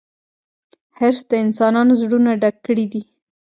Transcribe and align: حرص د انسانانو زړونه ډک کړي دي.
حرص 0.97 1.21
د 1.31 1.33
انسانانو 1.45 1.93
زړونه 2.01 2.31
ډک 2.41 2.55
کړي 2.65 2.85
دي. 2.93 3.01